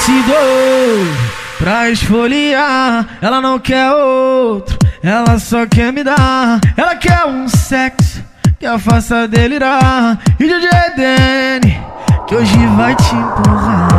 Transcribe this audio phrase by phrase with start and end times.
[0.00, 1.16] Sabonete doido
[1.58, 3.06] pra esfoliar.
[3.20, 6.58] Ela não quer outro, ela só quer me dar.
[6.76, 8.24] Ela quer um sexo
[8.58, 10.18] que a faça delirar.
[10.38, 11.80] E DJ Dene,
[12.26, 13.89] que hoje vai te empurrar.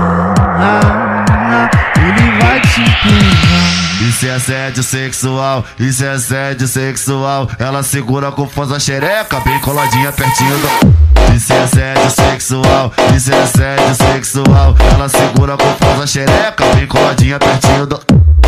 [4.42, 7.48] Assédio sexual, isso é assédio sexual.
[7.60, 11.36] Ela segura com força a xereca, bem coladinha pertinho do.
[11.36, 14.76] Isso é assédio sexual, isso é assédio sexual.
[14.96, 18.02] Ela segura com força a xereca, bem coladinha pertinho do.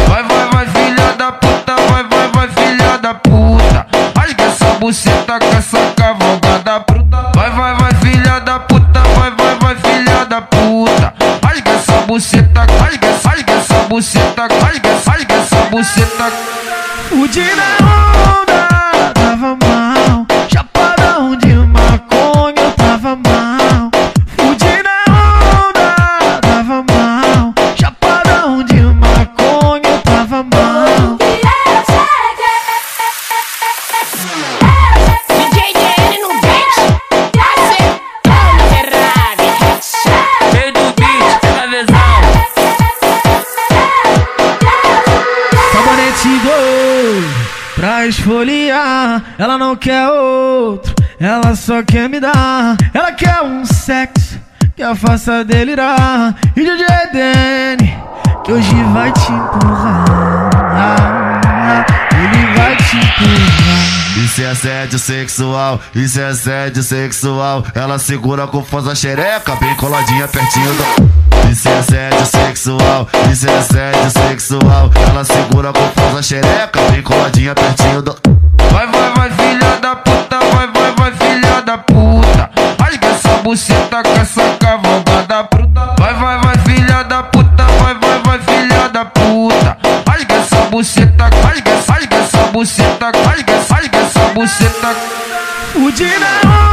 [0.07, 3.85] Vai, vai, vai, filha da puta, vai, vai, vai, filha da puta.
[4.17, 7.31] Rasga essa buceta com essa cavalgada bruta.
[7.35, 11.13] Vai, vai, vai, filha da puta, vai, vai, vai, filha da puta.
[11.43, 14.72] Rasga essa buceta, rasga, rasga essa buceta, rasga,
[15.83, 16.31] buceta.
[17.09, 17.69] Fude na
[18.39, 20.25] onda, tava mal.
[20.49, 23.91] Chapadão de maconha, tava mal.
[24.37, 24.97] Fude na
[25.67, 27.53] onda, tava mal.
[27.75, 30.62] Chapadão de maconha, tava mal.
[48.07, 49.23] Esfoliar.
[49.37, 52.77] Ela não quer outro, ela só quer me dar.
[52.93, 54.39] Ela quer um sexo
[54.75, 56.35] que a faça delirar.
[56.55, 57.97] E DJ Dene,
[58.43, 60.49] que hoje vai te empurrar.
[62.11, 63.93] Ele vai te empurrar.
[64.23, 67.65] Isso é assédio sexual, isso é assédio sexual.
[67.75, 71.13] Ela segura com força a xereca, bem coladinha pertinho do.
[71.51, 72.25] Isso é assédio
[72.63, 74.89] sexual, isso é assédio sexual.
[75.09, 78.15] Ela segura com força a xereca, bem coladinha pertinho do.
[78.71, 82.49] Vai, vai, vai, filha da puta, vai, vai, vai, filha da puta.
[82.79, 85.95] Rasga essa buceta com essa cavalgada bruta.
[85.99, 89.77] Vai, vai, vai, filha da puta, vai, vai, vai, filha da puta.
[90.07, 94.95] Rasga essa buceta, rasga, rasga essa buceta, rasga, rasga essa buceta.
[95.73, 96.72] Fude na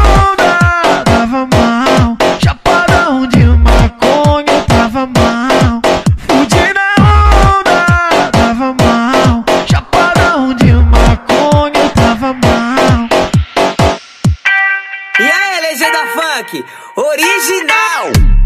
[16.43, 16.65] funk,
[16.97, 18.40] original!